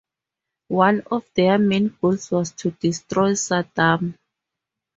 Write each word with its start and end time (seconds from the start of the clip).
One 0.69 1.03
of 1.11 1.29
their 1.35 1.59
main 1.59 1.95
goals 2.01 2.31
was 2.31 2.53
to 2.53 2.71
destroy 2.71 3.33
Saddam. 3.33 4.15